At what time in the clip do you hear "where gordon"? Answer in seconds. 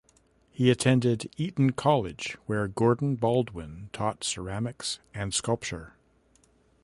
2.47-3.13